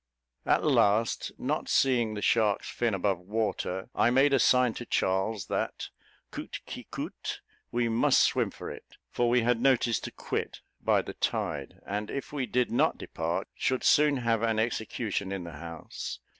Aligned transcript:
At 0.47 0.63
last, 0.63 1.31
not 1.37 1.69
seeing 1.69 2.15
the 2.15 2.23
shark's 2.23 2.67
fin 2.67 2.95
above 2.95 3.19
water, 3.19 3.87
I 3.93 4.09
made 4.09 4.33
a 4.33 4.39
sign 4.39 4.73
to 4.81 4.85
Charles 4.87 5.45
that, 5.45 5.89
coûte 6.31 6.61
qui 6.65 6.87
coûte, 6.91 7.41
we 7.71 7.87
must 7.87 8.21
swim 8.21 8.49
for 8.49 8.71
it; 8.71 8.97
for 9.11 9.29
we 9.29 9.43
had 9.43 9.61
notice 9.61 9.99
to 9.99 10.09
quit, 10.11 10.61
by 10.83 11.03
the 11.03 11.13
tide; 11.13 11.81
and 11.85 12.09
if 12.09 12.33
we 12.33 12.47
did 12.47 12.71
not 12.71 12.97
depart, 12.97 13.47
should 13.53 13.83
soon 13.83 14.17
have 14.17 14.41
an 14.41 14.57
execution 14.57 15.31
in 15.31 15.43
the 15.43 15.57
house. 15.59 16.17